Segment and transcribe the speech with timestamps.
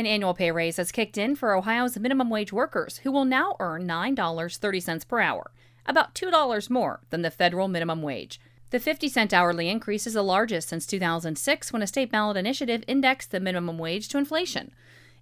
[0.00, 3.54] An annual pay raise has kicked in for Ohio's minimum wage workers, who will now
[3.60, 5.50] earn $9.30 per hour,
[5.84, 8.40] about $2 more than the federal minimum wage.
[8.70, 12.82] The 50 cent hourly increase is the largest since 2006 when a state ballot initiative
[12.88, 14.72] indexed the minimum wage to inflation.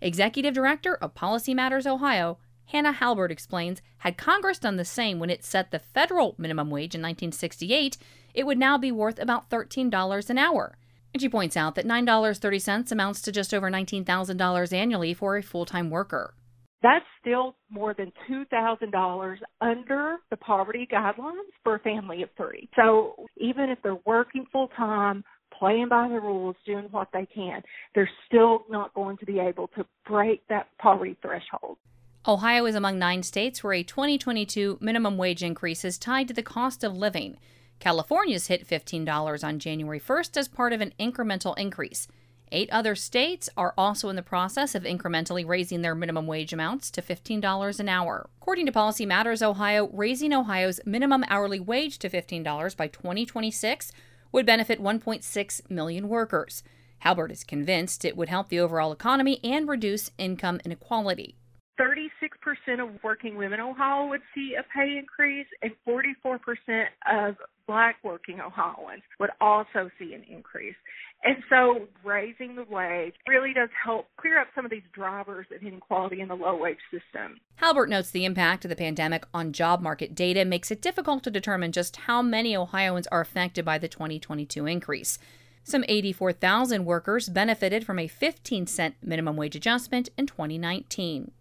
[0.00, 5.28] Executive Director of Policy Matters Ohio, Hannah Halbert explains, had Congress done the same when
[5.28, 7.98] it set the federal minimum wage in 1968,
[8.32, 10.76] it would now be worth about $13 an hour.
[11.14, 15.66] And she points out that $9.30 amounts to just over $19,000 annually for a full
[15.66, 16.34] time worker.
[16.82, 22.68] That's still more than $2,000 under the poverty guidelines for a family of three.
[22.76, 25.24] So even if they're working full time,
[25.58, 27.62] playing by the rules, doing what they can,
[27.94, 31.78] they're still not going to be able to break that poverty threshold.
[32.26, 36.42] Ohio is among nine states where a 2022 minimum wage increase is tied to the
[36.42, 37.38] cost of living.
[37.80, 42.08] California's hit $15 on January 1st as part of an incremental increase.
[42.50, 46.90] Eight other states are also in the process of incrementally raising their minimum wage amounts
[46.92, 48.30] to $15 an hour.
[48.40, 53.92] According to Policy Matters Ohio, raising Ohio's minimum hourly wage to $15 by 2026
[54.32, 56.62] would benefit 1.6 million workers.
[57.00, 61.36] Halbert is convinced it would help the overall economy and reduce income inequality.
[61.78, 67.36] 36% of working women in Ohio would see a pay increase, and 44% of
[67.68, 70.74] black working Ohioans would also see an increase.
[71.22, 75.62] And so raising the wage really does help clear up some of these drivers of
[75.62, 77.38] inequality in the low wage system.
[77.56, 81.30] Halbert notes the impact of the pandemic on job market data makes it difficult to
[81.30, 85.18] determine just how many Ohioans are affected by the 2022 increase.
[85.64, 91.32] Some 84,000 workers benefited from a 15 cent minimum wage adjustment in 2019.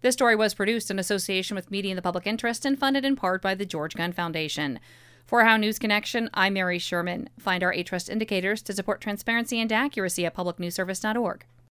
[0.00, 3.16] This story was produced in association with Media in the Public Interest and funded in
[3.16, 4.78] part by the George Gund Foundation.
[5.26, 7.26] For Ohio News Connection, I'm Mary Schuermann.
[7.36, 11.44] Find our A Trust indicators to support transparency and accuracy at publicnewsservice.org.